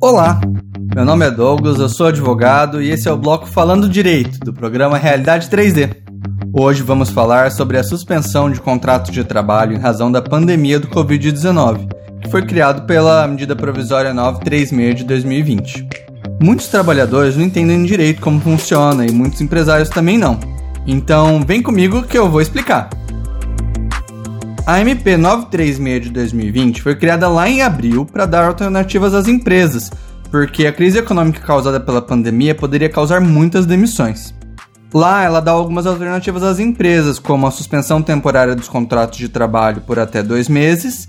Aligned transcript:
Olá, 0.00 0.40
meu 0.94 1.04
nome 1.04 1.26
é 1.26 1.30
Douglas, 1.30 1.80
eu 1.80 1.88
sou 1.88 2.06
advogado 2.06 2.80
e 2.80 2.88
esse 2.88 3.08
é 3.08 3.12
o 3.12 3.16
bloco 3.16 3.46
Falando 3.46 3.88
Direito 3.88 4.38
do 4.38 4.52
programa 4.52 4.96
Realidade 4.96 5.48
3D. 5.50 5.92
Hoje 6.52 6.84
vamos 6.84 7.10
falar 7.10 7.50
sobre 7.50 7.76
a 7.76 7.82
suspensão 7.82 8.48
de 8.48 8.60
contratos 8.60 9.10
de 9.10 9.24
trabalho 9.24 9.74
em 9.74 9.80
razão 9.80 10.12
da 10.12 10.22
pandemia 10.22 10.78
do 10.78 10.86
Covid-19, 10.86 11.88
que 12.22 12.30
foi 12.30 12.46
criado 12.46 12.86
pela 12.86 13.26
medida 13.26 13.56
provisória 13.56 14.14
936 14.14 14.94
de 14.94 15.04
2020. 15.04 15.88
Muitos 16.40 16.68
trabalhadores 16.68 17.36
não 17.36 17.44
entendem 17.44 17.82
direito 17.82 18.20
como 18.20 18.40
funciona 18.40 19.04
e 19.04 19.10
muitos 19.10 19.40
empresários 19.40 19.88
também 19.88 20.16
não. 20.16 20.38
Então, 20.86 21.42
vem 21.44 21.60
comigo 21.60 22.04
que 22.04 22.16
eu 22.16 22.30
vou 22.30 22.40
explicar. 22.40 22.88
A 24.68 24.82
MP 24.82 25.16
936 25.16 26.02
de 26.02 26.10
2020 26.10 26.82
foi 26.82 26.94
criada 26.94 27.26
lá 27.26 27.48
em 27.48 27.62
abril 27.62 28.04
para 28.04 28.26
dar 28.26 28.44
alternativas 28.44 29.14
às 29.14 29.26
empresas, 29.26 29.90
porque 30.30 30.66
a 30.66 30.72
crise 30.74 30.98
econômica 30.98 31.40
causada 31.40 31.80
pela 31.80 32.02
pandemia 32.02 32.54
poderia 32.54 32.90
causar 32.90 33.18
muitas 33.18 33.64
demissões. 33.64 34.34
Lá, 34.92 35.24
ela 35.24 35.40
dá 35.40 35.52
algumas 35.52 35.86
alternativas 35.86 36.42
às 36.42 36.58
empresas, 36.58 37.18
como 37.18 37.46
a 37.46 37.50
suspensão 37.50 38.02
temporária 38.02 38.54
dos 38.54 38.68
contratos 38.68 39.18
de 39.18 39.30
trabalho 39.30 39.80
por 39.86 39.98
até 39.98 40.22
dois 40.22 40.50
meses 40.50 41.06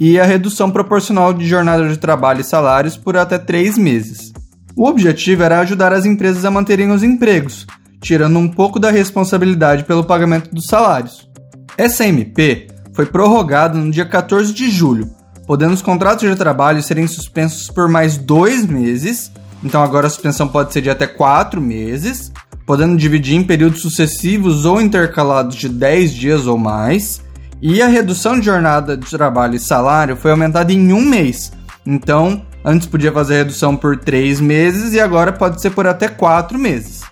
e 0.00 0.18
a 0.18 0.24
redução 0.24 0.70
proporcional 0.70 1.34
de 1.34 1.46
jornada 1.46 1.86
de 1.86 1.98
trabalho 1.98 2.40
e 2.40 2.44
salários 2.44 2.96
por 2.96 3.14
até 3.18 3.36
três 3.36 3.76
meses. 3.76 4.32
O 4.74 4.88
objetivo 4.88 5.42
era 5.42 5.60
ajudar 5.60 5.92
as 5.92 6.06
empresas 6.06 6.46
a 6.46 6.50
manterem 6.50 6.90
os 6.90 7.02
empregos, 7.02 7.66
tirando 8.00 8.38
um 8.38 8.48
pouco 8.48 8.78
da 8.78 8.90
responsabilidade 8.90 9.84
pelo 9.84 10.02
pagamento 10.02 10.48
dos 10.50 10.64
salários. 10.64 11.30
Essa 11.76 12.06
MP 12.06 12.71
foi 12.92 13.06
prorrogado 13.06 13.78
no 13.78 13.90
dia 13.90 14.04
14 14.04 14.52
de 14.52 14.70
julho, 14.70 15.10
podendo 15.46 15.72
os 15.72 15.82
contratos 15.82 16.28
de 16.28 16.36
trabalho 16.36 16.82
serem 16.82 17.06
suspensos 17.06 17.68
por 17.68 17.88
mais 17.88 18.16
dois 18.16 18.66
meses. 18.66 19.32
Então 19.64 19.82
agora 19.82 20.06
a 20.06 20.10
suspensão 20.10 20.46
pode 20.46 20.72
ser 20.72 20.82
de 20.82 20.90
até 20.90 21.06
quatro 21.06 21.60
meses, 21.60 22.32
podendo 22.66 22.96
dividir 22.96 23.36
em 23.36 23.42
períodos 23.42 23.80
sucessivos 23.80 24.64
ou 24.64 24.80
intercalados 24.80 25.56
de 25.56 25.68
10 25.68 26.12
dias 26.12 26.46
ou 26.46 26.58
mais. 26.58 27.22
E 27.60 27.80
a 27.80 27.86
redução 27.86 28.38
de 28.38 28.46
jornada 28.46 28.96
de 28.96 29.08
trabalho 29.08 29.54
e 29.54 29.60
salário 29.60 30.16
foi 30.16 30.32
aumentada 30.32 30.72
em 30.72 30.92
um 30.92 31.02
mês. 31.02 31.52
Então, 31.86 32.42
antes 32.64 32.88
podia 32.88 33.12
fazer 33.12 33.36
redução 33.38 33.76
por 33.76 33.96
três 33.96 34.40
meses 34.40 34.92
e 34.92 35.00
agora 35.00 35.32
pode 35.32 35.60
ser 35.60 35.70
por 35.70 35.86
até 35.86 36.08
quatro 36.08 36.58
meses. 36.58 37.02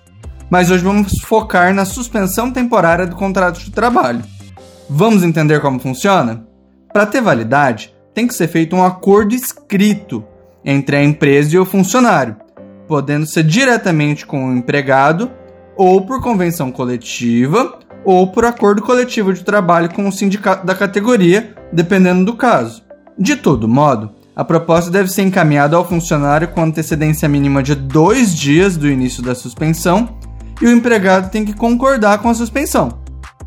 Mas 0.50 0.68
hoje 0.68 0.82
vamos 0.82 1.20
focar 1.22 1.72
na 1.72 1.84
suspensão 1.84 2.50
temporária 2.50 3.06
do 3.06 3.14
contrato 3.14 3.60
de 3.60 3.70
trabalho. 3.70 4.24
Vamos 4.92 5.22
entender 5.22 5.60
como 5.60 5.78
funciona? 5.78 6.44
Para 6.92 7.06
ter 7.06 7.22
validade, 7.22 7.94
tem 8.12 8.26
que 8.26 8.34
ser 8.34 8.48
feito 8.48 8.74
um 8.74 8.84
acordo 8.84 9.32
escrito 9.32 10.24
entre 10.64 10.96
a 10.96 11.04
empresa 11.04 11.54
e 11.54 11.58
o 11.60 11.64
funcionário, 11.64 12.34
podendo 12.88 13.24
ser 13.24 13.44
diretamente 13.44 14.26
com 14.26 14.48
o 14.48 14.52
empregado, 14.52 15.30
ou 15.76 16.04
por 16.04 16.20
convenção 16.20 16.72
coletiva, 16.72 17.78
ou 18.04 18.32
por 18.32 18.44
acordo 18.44 18.82
coletivo 18.82 19.32
de 19.32 19.44
trabalho 19.44 19.94
com 19.94 20.08
o 20.08 20.12
sindicato 20.12 20.66
da 20.66 20.74
categoria, 20.74 21.54
dependendo 21.72 22.24
do 22.24 22.34
caso. 22.34 22.82
De 23.16 23.36
todo 23.36 23.68
modo, 23.68 24.10
a 24.34 24.44
proposta 24.44 24.90
deve 24.90 25.08
ser 25.08 25.22
encaminhada 25.22 25.76
ao 25.76 25.86
funcionário 25.86 26.48
com 26.48 26.64
antecedência 26.64 27.28
mínima 27.28 27.62
de 27.62 27.76
dois 27.76 28.34
dias 28.34 28.76
do 28.76 28.88
início 28.88 29.22
da 29.22 29.36
suspensão 29.36 30.16
e 30.60 30.66
o 30.66 30.72
empregado 30.72 31.30
tem 31.30 31.44
que 31.44 31.54
concordar 31.54 32.18
com 32.18 32.28
a 32.28 32.34
suspensão. 32.34 32.98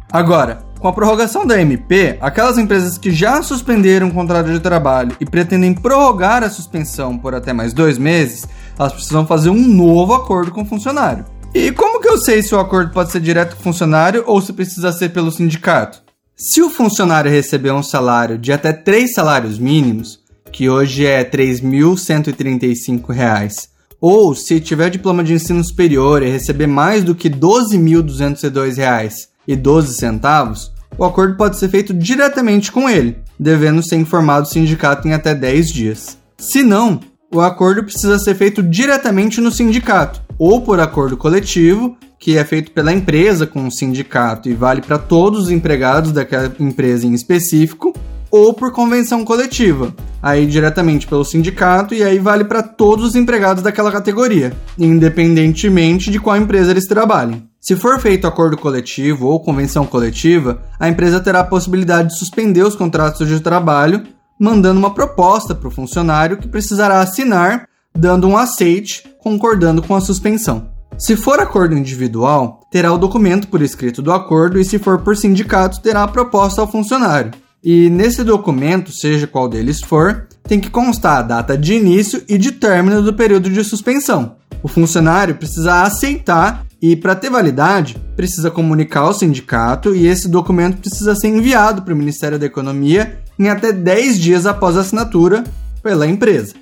Agora, 0.09 0.71
com 0.83 0.89
a 0.89 0.93
prorrogação 0.93 1.47
da 1.47 1.59
MP, 1.61 2.17
aquelas 2.19 2.57
empresas 2.57 2.97
que 2.97 3.09
já 3.09 3.41
suspenderam 3.41 4.09
o 4.09 4.13
contrato 4.13 4.51
de 4.51 4.59
trabalho 4.59 5.15
e 5.17 5.25
pretendem 5.25 5.73
prorrogar 5.73 6.43
a 6.43 6.49
suspensão 6.49 7.17
por 7.17 7.33
até 7.33 7.53
mais 7.53 7.71
dois 7.71 7.97
meses, 7.97 8.45
elas 8.77 8.91
precisam 8.91 9.25
fazer 9.25 9.49
um 9.49 9.65
novo 9.65 10.13
acordo 10.13 10.51
com 10.51 10.63
o 10.63 10.65
funcionário. 10.65 11.23
E 11.55 11.71
como 11.71 12.01
que 12.01 12.09
eu 12.09 12.17
sei 12.17 12.41
se 12.41 12.53
o 12.53 12.59
acordo 12.59 12.91
pode 12.91 13.13
ser 13.13 13.21
direto 13.21 13.55
com 13.55 13.61
o 13.61 13.63
funcionário 13.63 14.25
ou 14.27 14.41
se 14.41 14.51
precisa 14.51 14.91
ser 14.91 15.13
pelo 15.13 15.31
sindicato? 15.31 16.03
Se 16.35 16.61
o 16.61 16.69
funcionário 16.69 17.31
receber 17.31 17.71
um 17.71 17.81
salário 17.81 18.37
de 18.37 18.51
até 18.51 18.73
três 18.73 19.13
salários 19.13 19.57
mínimos, 19.57 20.19
que 20.51 20.69
hoje 20.69 21.05
é 21.05 21.19
R$ 21.19 21.29
3.135, 21.29 23.69
ou 24.01 24.35
se 24.35 24.59
tiver 24.59 24.89
diploma 24.89 25.23
de 25.23 25.31
ensino 25.31 25.63
superior 25.63 26.21
e 26.21 26.29
receber 26.29 26.67
mais 26.67 27.05
do 27.05 27.15
que 27.15 27.29
R$ 27.29 27.35
12.202 27.35 29.31
e 29.47 29.55
12 29.55 29.95
centavos, 29.95 30.73
o 30.97 31.03
acordo 31.03 31.35
pode 31.35 31.57
ser 31.57 31.69
feito 31.69 31.93
diretamente 31.93 32.71
com 32.71 32.89
ele, 32.89 33.17
devendo 33.39 33.83
ser 33.83 33.97
informado 33.97 34.47
o 34.47 34.49
sindicato 34.49 35.07
em 35.07 35.13
até 35.13 35.33
10 35.33 35.69
dias. 35.69 36.17
Se 36.37 36.61
não, 36.61 36.99
o 37.33 37.41
acordo 37.41 37.83
precisa 37.83 38.19
ser 38.19 38.35
feito 38.35 38.61
diretamente 38.61 39.41
no 39.41 39.51
sindicato, 39.51 40.21
ou 40.37 40.61
por 40.61 40.79
acordo 40.79 41.17
coletivo, 41.17 41.97
que 42.19 42.37
é 42.37 42.43
feito 42.45 42.71
pela 42.71 42.93
empresa 42.93 43.45
com 43.45 43.67
o 43.67 43.71
sindicato 43.71 44.47
e 44.47 44.53
vale 44.53 44.81
para 44.81 44.97
todos 44.97 45.45
os 45.45 45.51
empregados 45.51 46.11
daquela 46.11 46.53
empresa 46.59 47.05
em 47.05 47.13
específico, 47.13 47.93
ou 48.31 48.53
por 48.53 48.71
convenção 48.71 49.23
coletiva, 49.23 49.93
aí 50.21 50.47
diretamente 50.47 51.05
pelo 51.05 51.23
sindicato 51.23 51.93
e 51.93 52.03
aí 52.03 52.17
vale 52.17 52.43
para 52.43 52.63
todos 52.63 53.05
os 53.05 53.15
empregados 53.15 53.61
daquela 53.61 53.91
categoria, 53.91 54.53
independentemente 54.77 56.09
de 56.09 56.19
qual 56.19 56.37
empresa 56.37 56.71
eles 56.71 56.87
trabalhem. 56.87 57.43
Se 57.63 57.77
for 57.77 57.97
feito 57.97 58.27
acordo 58.27 58.57
coletivo 58.57 59.27
ou 59.27 59.39
convenção 59.39 59.85
coletiva, 59.85 60.61
a 60.77 60.89
empresa 60.89 61.21
terá 61.21 61.39
a 61.39 61.45
possibilidade 61.45 62.09
de 62.09 62.19
suspender 62.19 62.61
os 62.61 62.75
contratos 62.75 63.25
de 63.25 63.39
trabalho, 63.39 64.03
mandando 64.37 64.77
uma 64.77 64.93
proposta 64.93 65.55
para 65.55 65.69
o 65.69 65.71
funcionário 65.71 66.35
que 66.35 66.49
precisará 66.49 66.99
assinar, 66.99 67.69
dando 67.97 68.27
um 68.27 68.35
aceite, 68.35 69.05
concordando 69.17 69.81
com 69.81 69.95
a 69.95 70.01
suspensão. 70.01 70.67
Se 70.97 71.15
for 71.15 71.39
acordo 71.39 71.73
individual, 71.73 72.59
terá 72.69 72.91
o 72.91 72.97
documento 72.97 73.47
por 73.47 73.61
escrito 73.61 74.01
do 74.01 74.11
acordo 74.11 74.59
e 74.59 74.65
se 74.65 74.77
for 74.77 74.99
por 74.99 75.15
sindicato, 75.15 75.79
terá 75.79 76.03
a 76.03 76.07
proposta 76.09 76.59
ao 76.59 76.69
funcionário. 76.69 77.31
E 77.63 77.89
nesse 77.89 78.25
documento, 78.25 78.91
seja 78.91 79.25
qual 79.25 79.47
deles 79.47 79.79
for, 79.79 80.27
tem 80.43 80.59
que 80.59 80.69
constar 80.69 81.19
a 81.19 81.21
data 81.21 81.57
de 81.57 81.75
início 81.75 82.21
e 82.27 82.37
de 82.37 82.51
término 82.51 83.01
do 83.01 83.13
período 83.13 83.49
de 83.49 83.63
suspensão. 83.63 84.35
O 84.61 84.67
funcionário 84.67 85.35
precisa 85.35 85.83
aceitar 85.83 86.65
e, 86.83 86.97
para 86.97 87.15
ter 87.15 87.29
validade, 87.29 87.95
precisa 88.13 88.51
comunicar 88.51 89.03
ao 89.03 89.13
sindicato 89.13 89.95
e 89.95 90.05
esse 90.05 90.27
documento 90.27 90.79
precisa 90.79 91.15
ser 91.15 91.29
enviado 91.29 91.81
para 91.81 91.93
o 91.93 91.97
Ministério 91.97 92.37
da 92.37 92.45
Economia 92.45 93.19
em 93.39 93.47
até 93.47 93.71
10 93.71 94.19
dias 94.19 94.45
após 94.45 94.75
a 94.75 94.81
assinatura 94.81 95.45
pela 95.81 96.05
empresa. 96.05 96.55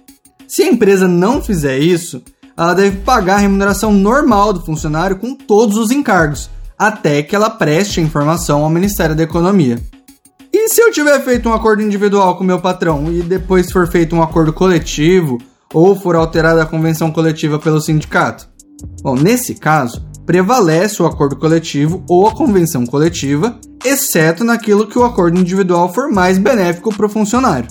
Se 0.47 0.61
a 0.61 0.67
empresa 0.67 1.07
não 1.07 1.41
fizer 1.41 1.79
isso, 1.79 2.21
ela 2.55 2.75
deve 2.75 2.97
pagar 2.97 3.37
a 3.37 3.39
remuneração 3.39 3.91
normal 3.91 4.53
do 4.53 4.61
funcionário 4.63 5.15
com 5.15 5.33
todos 5.33 5.75
os 5.75 5.89
encargos, 5.89 6.51
até 6.77 7.23
que 7.23 7.35
ela 7.35 7.49
preste 7.49 7.99
a 7.99 8.03
informação 8.03 8.63
ao 8.63 8.69
Ministério 8.69 9.15
da 9.15 9.23
Economia. 9.23 9.81
E 10.53 10.69
se 10.69 10.83
eu 10.83 10.91
tiver 10.91 11.19
feito 11.21 11.49
um 11.49 11.53
acordo 11.53 11.81
individual 11.81 12.37
com 12.37 12.43
meu 12.43 12.59
patrão 12.59 13.11
e 13.11 13.23
depois 13.23 13.71
for 13.71 13.87
feito 13.87 14.15
um 14.15 14.21
acordo 14.21 14.53
coletivo 14.53 15.39
ou 15.73 15.95
for 15.95 16.15
alterada 16.15 16.61
a 16.61 16.67
convenção 16.67 17.11
coletiva 17.11 17.57
pelo 17.57 17.81
sindicato? 17.81 18.47
Bom, 19.01 19.15
nesse 19.15 19.55
caso, 19.55 20.10
prevalece 20.25 21.01
o 21.01 21.05
acordo 21.05 21.35
coletivo 21.35 22.03
ou 22.09 22.27
a 22.27 22.35
convenção 22.35 22.85
coletiva, 22.85 23.59
exceto 23.83 24.43
naquilo 24.43 24.87
que 24.87 24.97
o 24.97 25.03
acordo 25.03 25.39
individual 25.39 25.93
for 25.93 26.11
mais 26.11 26.37
benéfico 26.37 26.93
para 26.95 27.05
o 27.05 27.09
funcionário. 27.09 27.69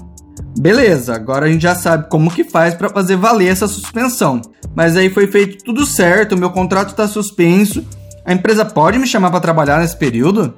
Beleza, 0.59 1.15
agora 1.15 1.47
a 1.47 1.49
gente 1.49 1.63
já 1.63 1.75
sabe 1.75 2.09
como 2.09 2.31
que 2.31 2.45
faz 2.45 2.75
para 2.75 2.89
fazer 2.89 3.17
valer 3.17 3.49
essa 3.49 3.69
suspensão. 3.69 4.41
Mas 4.75 4.97
aí 4.97 5.09
foi 5.11 5.27
feito 5.27 5.65
tudo 5.65 5.87
certo, 5.87 6.37
meu 6.37 6.51
contrato 6.51 6.91
está 6.91 7.07
suspenso. 7.07 7.85
A 8.25 8.33
empresa 8.33 8.65
pode 8.65 8.99
me 8.99 9.07
chamar 9.07 9.31
para 9.31 9.41
trabalhar 9.41 9.81
nesse 9.81 9.97
período? 9.97 10.55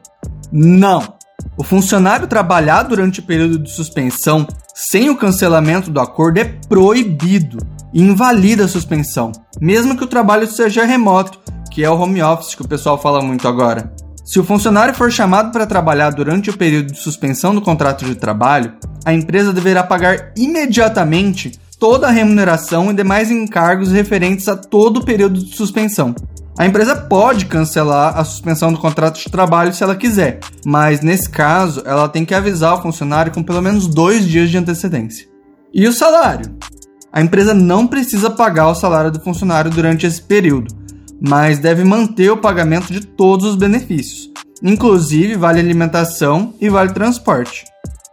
Não. 0.51 1.15
O 1.57 1.65
funcionário 1.65 2.27
trabalhar 2.27 2.83
durante 2.85 3.21
o 3.21 3.23
período 3.23 3.59
de 3.59 3.71
suspensão 3.71 4.47
sem 4.75 5.11
o 5.11 5.17
cancelamento 5.17 5.91
do 5.91 6.01
acordo 6.01 6.39
é 6.39 6.45
proibido 6.45 7.59
e 7.93 8.03
invalida 8.03 8.65
a 8.65 8.69
suspensão, 8.69 9.33
mesmo 9.61 9.97
que 9.97 10.05
o 10.05 10.09
trabalho 10.09 10.47
seja 10.47 10.85
remoto 10.85 11.42
que 11.73 11.83
é 11.83 11.91
o 11.91 11.99
home 11.99 12.23
office 12.23 12.55
que 12.55 12.63
o 12.63 12.69
pessoal 12.69 12.99
fala 12.99 13.23
muito 13.23 13.49
agora. 13.49 13.91
Se 14.25 14.39
o 14.39 14.45
funcionário 14.45 14.95
for 14.95 15.11
chamado 15.11 15.51
para 15.51 15.67
trabalhar 15.67 16.11
durante 16.11 16.51
o 16.51 16.57
período 16.57 16.93
de 16.93 16.99
suspensão 16.99 17.55
do 17.55 17.63
contrato 17.63 18.05
de 18.05 18.15
trabalho, 18.15 18.75
a 19.05 19.13
empresa 19.13 19.53
deverá 19.53 19.83
pagar 19.83 20.33
imediatamente 20.37 21.59
toda 21.79 22.07
a 22.07 22.11
remuneração 22.11 22.91
e 22.91 22.95
demais 22.95 23.31
encargos 23.31 23.91
referentes 23.91 24.47
a 24.49 24.57
todo 24.57 24.99
o 24.99 25.05
período 25.05 25.43
de 25.43 25.57
suspensão. 25.57 26.15
A 26.59 26.67
empresa 26.67 26.95
pode 26.95 27.47
cancelar 27.47 28.17
a 28.19 28.23
suspensão 28.23 28.71
do 28.71 28.79
contrato 28.79 29.19
de 29.19 29.31
trabalho 29.31 29.73
se 29.73 29.83
ela 29.83 29.97
quiser, 29.97 30.41
mas 30.65 31.01
nesse 31.01 31.29
caso 31.29 31.83
ela 31.87 32.09
tem 32.09 32.25
que 32.25 32.35
avisar 32.35 32.75
o 32.75 32.83
funcionário 32.83 33.33
com 33.33 33.43
pelo 33.43 33.63
menos 33.63 33.89
dois 33.89 34.29
dias 34.29 34.51
de 34.51 34.59
antecedência. 34.59 35.27
E 35.73 35.89
o 35.89 35.93
salário? 35.93 36.55
A 37.11 37.21
empresa 37.21 37.55
não 37.55 37.87
precisa 37.87 38.31
pagar 38.31 38.69
o 38.69 38.75
salário 38.75 39.11
do 39.11 39.21
funcionário 39.21 39.71
durante 39.71 40.07
esse 40.07 40.23
período, 40.23 40.82
mas 41.25 41.59
deve 41.59 41.85
manter 41.85 42.31
o 42.31 42.37
pagamento 42.37 42.93
de 42.93 43.01
todos 43.01 43.47
os 43.47 43.57
benefícios, 43.57 44.29
inclusive 44.61 45.37
vale 45.37 45.61
alimentação 45.61 46.53
e 46.61 46.69
vale 46.69 46.93
transporte. 46.93 47.65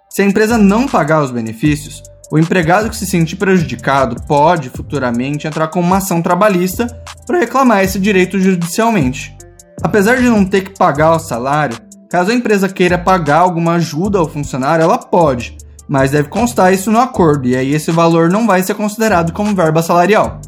Se 0.10 0.22
a 0.22 0.26
empresa 0.26 0.58
não 0.58 0.88
pagar 0.88 1.24
os 1.24 1.32
benefícios, 1.32 2.04
o 2.32 2.38
empregado 2.38 2.90
que 2.90 2.96
se 2.96 3.08
sentir 3.08 3.38
prejudicado 3.38 4.22
pode, 4.28 4.70
futuramente, 4.70 5.48
entrar 5.48 5.68
com 5.70 5.80
uma 5.80 5.98
ação 5.98 6.22
trabalhista 6.22 6.86
para 7.26 7.40
reclamar 7.40 7.84
esse 7.84 8.00
direito 8.00 8.40
judicialmente. 8.40 9.36
Apesar 9.82 10.18
de 10.18 10.30
não 10.30 10.46
ter 10.46 10.62
que 10.62 10.78
pagar 10.78 11.16
o 11.16 11.20
salário, 11.20 11.78
caso 12.10 12.30
a 12.30 12.36
empresa 12.36 12.70
queira 12.70 12.98
pagar 12.98 13.40
alguma 13.40 13.74
ajuda 13.74 14.20
ao 14.20 14.30
funcionário, 14.30 14.84
ela 14.84 15.00
pode, 15.00 15.58
mas 15.88 16.12
deve 16.12 16.30
constar 16.30 16.72
isso 16.72 16.92
no 16.92 17.00
acordo, 17.00 17.48
e 17.48 17.56
aí 17.56 17.74
esse 17.74 17.90
valor 17.90 18.30
não 18.30 18.46
vai 18.46 18.62
ser 18.62 18.76
considerado 18.76 19.34
como 19.34 19.56
verba 19.56 19.82
salarial. 19.82 20.40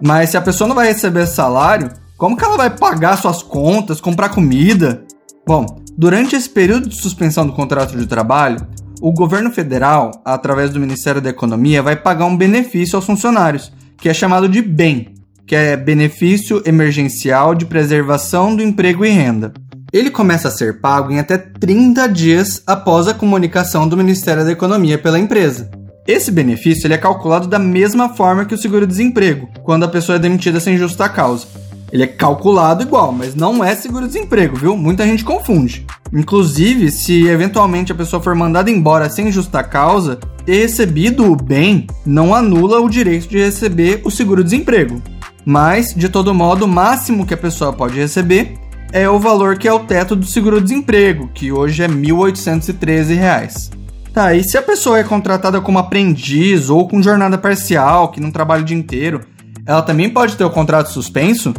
Mas 0.00 0.30
se 0.30 0.36
a 0.36 0.42
pessoa 0.42 0.68
não 0.68 0.76
vai 0.76 0.86
receber 0.86 1.26
salário, 1.26 1.90
como 2.16 2.36
que 2.36 2.44
ela 2.44 2.56
vai 2.56 2.70
pagar 2.70 3.16
suas 3.16 3.42
contas, 3.42 4.00
comprar 4.00 4.28
comida? 4.28 5.04
Bom, 5.46 5.66
durante 5.98 6.36
esse 6.36 6.48
período 6.48 6.88
de 6.88 6.96
suspensão 6.96 7.46
do 7.46 7.52
contrato 7.52 7.96
de 7.96 8.06
trabalho, 8.06 8.66
o 9.02 9.12
governo 9.12 9.50
federal, 9.50 10.10
através 10.24 10.70
do 10.70 10.80
Ministério 10.80 11.20
da 11.20 11.30
Economia, 11.30 11.82
vai 11.82 11.96
pagar 11.96 12.24
um 12.26 12.36
benefício 12.36 12.96
aos 12.96 13.04
funcionários, 13.04 13.72
que 13.98 14.08
é 14.08 14.14
chamado 14.14 14.48
de 14.48 14.62
BEM, 14.62 15.14
que 15.46 15.56
é 15.56 15.76
Benefício 15.76 16.62
Emergencial 16.64 17.54
de 17.54 17.66
Preservação 17.66 18.54
do 18.54 18.62
Emprego 18.62 19.04
e 19.04 19.10
Renda. 19.10 19.52
Ele 19.92 20.10
começa 20.10 20.48
a 20.48 20.50
ser 20.50 20.80
pago 20.80 21.12
em 21.12 21.18
até 21.18 21.36
30 21.36 22.08
dias 22.08 22.62
após 22.66 23.06
a 23.06 23.14
comunicação 23.14 23.86
do 23.86 23.96
Ministério 23.96 24.44
da 24.44 24.52
Economia 24.52 24.98
pela 24.98 25.18
empresa. 25.18 25.70
Esse 26.06 26.30
benefício 26.30 26.86
ele 26.86 26.94
é 26.94 26.98
calculado 26.98 27.48
da 27.48 27.58
mesma 27.58 28.10
forma 28.10 28.44
que 28.44 28.54
o 28.54 28.58
seguro-desemprego, 28.58 29.48
quando 29.62 29.84
a 29.84 29.88
pessoa 29.88 30.16
é 30.16 30.18
demitida 30.18 30.60
sem 30.60 30.76
justa 30.76 31.08
causa. 31.08 31.46
Ele 31.92 32.02
é 32.02 32.06
calculado 32.06 32.82
igual, 32.82 33.12
mas 33.12 33.34
não 33.34 33.62
é 33.62 33.74
seguro-desemprego, 33.74 34.56
viu? 34.56 34.76
Muita 34.76 35.04
gente 35.04 35.24
confunde. 35.24 35.86
Inclusive, 36.12 36.90
se 36.90 37.26
eventualmente 37.26 37.92
a 37.92 37.94
pessoa 37.94 38.22
for 38.22 38.34
mandada 38.34 38.70
embora 38.70 39.08
sem 39.08 39.30
justa 39.30 39.62
causa, 39.62 40.18
ter 40.44 40.62
recebido 40.62 41.30
o 41.30 41.36
bem 41.36 41.86
não 42.04 42.34
anula 42.34 42.80
o 42.80 42.88
direito 42.88 43.28
de 43.28 43.38
receber 43.38 44.00
o 44.04 44.10
seguro-desemprego. 44.10 45.00
Mas, 45.44 45.94
de 45.94 46.08
todo 46.08 46.34
modo, 46.34 46.64
o 46.64 46.68
máximo 46.68 47.26
que 47.26 47.34
a 47.34 47.38
pessoa 47.38 47.72
pode 47.72 47.98
receber 47.98 48.54
é 48.92 49.08
o 49.08 49.18
valor 49.18 49.58
que 49.58 49.66
é 49.66 49.72
o 49.72 49.80
teto 49.80 50.14
do 50.14 50.24
seguro-desemprego, 50.24 51.28
que 51.34 51.50
hoje 51.50 51.82
é 51.82 51.86
R$ 51.86 51.94
1.813. 51.94 53.72
Tá, 54.12 54.32
e 54.32 54.44
se 54.44 54.56
a 54.56 54.62
pessoa 54.62 55.00
é 55.00 55.02
contratada 55.02 55.60
como 55.60 55.80
aprendiz 55.80 56.70
ou 56.70 56.86
com 56.86 57.02
jornada 57.02 57.36
parcial, 57.36 58.12
que 58.12 58.20
não 58.20 58.30
trabalha 58.30 58.62
o 58.62 58.64
dia 58.64 58.76
inteiro, 58.76 59.20
ela 59.66 59.82
também 59.82 60.08
pode 60.08 60.36
ter 60.36 60.44
o 60.44 60.50
contrato 60.50 60.92
suspenso? 60.92 61.52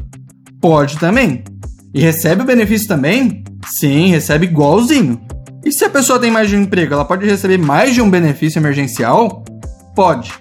Pode 0.65 0.97
também. 0.97 1.43
E 1.93 2.01
recebe 2.01 2.41
o 2.41 2.45
benefício 2.45 2.87
também? 2.87 3.43
Sim, 3.67 4.07
recebe 4.07 4.47
igualzinho. 4.47 5.21
E 5.63 5.71
se 5.71 5.85
a 5.85 5.89
pessoa 5.91 6.17
tem 6.17 6.31
mais 6.31 6.49
de 6.49 6.55
um 6.55 6.61
emprego, 6.61 6.95
ela 6.95 7.05
pode 7.05 7.23
receber 7.23 7.59
mais 7.59 7.93
de 7.93 8.01
um 8.01 8.09
benefício 8.09 8.57
emergencial? 8.57 9.45
Pode. 9.95 10.33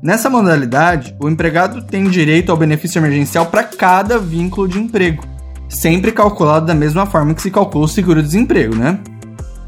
Nessa 0.00 0.30
modalidade, 0.30 1.16
o 1.20 1.28
empregado 1.28 1.82
tem 1.82 2.04
direito 2.04 2.52
ao 2.52 2.56
benefício 2.56 3.00
emergencial 3.00 3.46
para 3.46 3.64
cada 3.64 4.16
vínculo 4.16 4.68
de 4.68 4.78
emprego, 4.78 5.24
sempre 5.68 6.12
calculado 6.12 6.66
da 6.66 6.74
mesma 6.74 7.04
forma 7.04 7.34
que 7.34 7.42
se 7.42 7.50
calcula 7.50 7.86
o 7.86 7.88
seguro-desemprego, 7.88 8.76
né? 8.76 9.00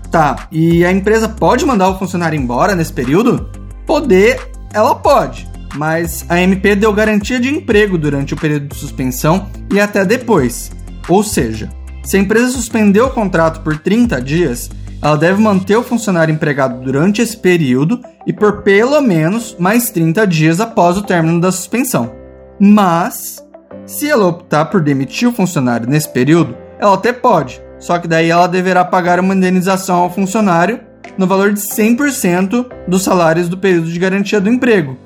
Tá, 0.08 0.46
e 0.52 0.84
a 0.84 0.92
empresa 0.92 1.28
pode 1.28 1.66
mandar 1.66 1.88
o 1.88 1.98
funcionário 1.98 2.38
embora 2.38 2.76
nesse 2.76 2.92
período? 2.92 3.50
Poder, 3.84 4.52
ela 4.72 4.94
pode 4.94 5.55
mas 5.76 6.24
a 6.28 6.40
MP 6.40 6.74
deu 6.74 6.92
garantia 6.92 7.38
de 7.38 7.48
emprego 7.48 7.98
durante 7.98 8.34
o 8.34 8.36
período 8.36 8.68
de 8.68 8.76
suspensão 8.76 9.48
e 9.72 9.78
até 9.80 10.04
depois. 10.04 10.70
Ou 11.08 11.22
seja, 11.22 11.70
se 12.02 12.16
a 12.16 12.20
empresa 12.20 12.50
suspendeu 12.50 13.06
o 13.06 13.10
contrato 13.10 13.60
por 13.60 13.78
30 13.78 14.20
dias, 14.22 14.70
ela 15.02 15.16
deve 15.16 15.40
manter 15.40 15.76
o 15.76 15.82
funcionário 15.82 16.32
empregado 16.32 16.80
durante 16.82 17.20
esse 17.20 17.36
período 17.36 18.00
e 18.26 18.32
por 18.32 18.62
pelo 18.62 19.00
menos 19.00 19.56
mais 19.58 19.90
30 19.90 20.26
dias 20.26 20.60
após 20.60 20.96
o 20.96 21.02
término 21.02 21.40
da 21.40 21.52
suspensão. 21.52 22.12
Mas, 22.58 23.44
se 23.84 24.08
ela 24.08 24.26
optar 24.26 24.66
por 24.66 24.80
demitir 24.80 25.28
o 25.28 25.32
funcionário 25.32 25.88
nesse 25.88 26.08
período, 26.08 26.56
ela 26.78 26.94
até 26.94 27.12
pode, 27.12 27.60
só 27.78 27.98
que 27.98 28.08
daí 28.08 28.30
ela 28.30 28.46
deverá 28.46 28.84
pagar 28.84 29.20
uma 29.20 29.34
indenização 29.34 29.96
ao 29.96 30.12
funcionário 30.12 30.80
no 31.16 31.26
valor 31.26 31.52
de 31.52 31.60
100% 31.60 32.66
dos 32.88 33.02
salários 33.02 33.48
do 33.48 33.58
período 33.58 33.90
de 33.90 33.98
garantia 33.98 34.40
do 34.40 34.50
emprego, 34.50 34.96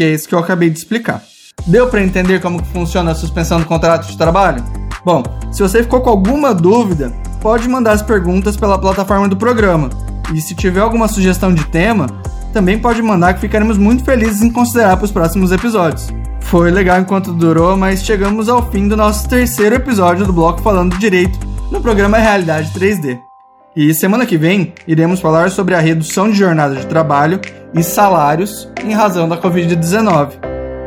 que 0.00 0.04
é 0.04 0.14
isso 0.14 0.26
que 0.26 0.34
eu 0.34 0.38
acabei 0.38 0.70
de 0.70 0.78
explicar. 0.78 1.22
Deu 1.66 1.86
para 1.86 2.02
entender 2.02 2.40
como 2.40 2.64
funciona 2.64 3.10
a 3.10 3.14
suspensão 3.14 3.60
do 3.60 3.66
contrato 3.66 4.06
de 4.06 4.16
trabalho? 4.16 4.64
Bom, 5.04 5.22
se 5.52 5.62
você 5.62 5.82
ficou 5.82 6.00
com 6.00 6.08
alguma 6.08 6.54
dúvida, 6.54 7.12
pode 7.42 7.68
mandar 7.68 7.92
as 7.92 8.00
perguntas 8.00 8.56
pela 8.56 8.78
plataforma 8.78 9.28
do 9.28 9.36
programa. 9.36 9.90
E 10.34 10.40
se 10.40 10.54
tiver 10.54 10.80
alguma 10.80 11.06
sugestão 11.06 11.52
de 11.52 11.66
tema, 11.66 12.06
também 12.50 12.78
pode 12.78 13.02
mandar 13.02 13.34
que 13.34 13.40
ficaremos 13.40 13.76
muito 13.76 14.02
felizes 14.02 14.40
em 14.40 14.50
considerar 14.50 14.96
para 14.96 15.04
os 15.04 15.12
próximos 15.12 15.52
episódios. 15.52 16.08
Foi 16.40 16.70
legal 16.70 16.98
enquanto 16.98 17.34
durou, 17.34 17.76
mas 17.76 18.02
chegamos 18.02 18.48
ao 18.48 18.70
fim 18.70 18.88
do 18.88 18.96
nosso 18.96 19.28
terceiro 19.28 19.74
episódio 19.74 20.24
do 20.24 20.32
bloco 20.32 20.62
falando 20.62 20.96
direito 20.96 21.38
no 21.70 21.78
programa 21.78 22.16
Realidade 22.16 22.70
3D. 22.72 23.29
E 23.74 23.94
semana 23.94 24.26
que 24.26 24.36
vem 24.36 24.72
iremos 24.84 25.20
falar 25.20 25.48
sobre 25.48 25.76
a 25.76 25.80
redução 25.80 26.28
de 26.28 26.36
jornada 26.36 26.74
de 26.74 26.86
trabalho 26.86 27.40
e 27.72 27.84
salários 27.84 28.68
em 28.84 28.92
razão 28.92 29.28
da 29.28 29.40
Covid-19. 29.40 30.32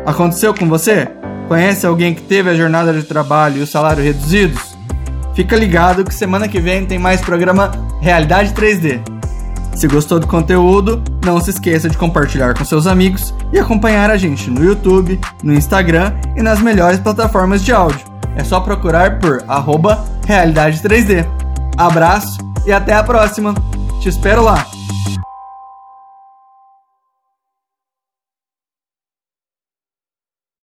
Aconteceu 0.05 0.53
com 0.53 0.67
você? 0.67 1.07
Conhece 1.47 1.85
alguém 1.85 2.13
que 2.13 2.21
teve 2.21 2.49
a 2.49 2.55
jornada 2.55 2.91
de 2.91 3.03
trabalho 3.03 3.59
e 3.59 3.63
o 3.63 3.67
salário 3.67 4.03
reduzidos? 4.03 4.75
Fica 5.33 5.55
ligado 5.55 6.03
que 6.03 6.13
semana 6.13 6.45
que 6.45 6.59
vem 6.59 6.85
tem 6.85 6.99
mais 6.99 7.21
programa 7.21 7.71
Realidade 8.01 8.53
3D. 8.53 8.99
Se 9.73 9.87
gostou 9.87 10.19
do 10.19 10.27
conteúdo, 10.27 11.01
não 11.25 11.39
se 11.39 11.51
esqueça 11.51 11.89
de 11.89 11.97
compartilhar 11.97 12.53
com 12.53 12.65
seus 12.65 12.85
amigos 12.85 13.33
e 13.53 13.59
acompanhar 13.59 14.11
a 14.11 14.17
gente 14.17 14.49
no 14.49 14.63
YouTube, 14.63 15.19
no 15.41 15.53
Instagram 15.53 16.13
e 16.35 16.43
nas 16.43 16.59
melhores 16.61 16.99
plataformas 16.99 17.63
de 17.63 17.71
áudio. 17.71 18.05
É 18.35 18.43
só 18.43 18.59
procurar 18.59 19.19
por 19.19 19.41
arroba 19.47 20.03
Realidade 20.27 20.81
3D. 20.81 21.25
Abraço 21.77 22.52
e 22.65 22.71
até 22.71 22.93
a 22.93 23.03
próxima. 23.03 23.53
Te 24.01 24.09
espero 24.09 24.43
lá. 24.43 24.65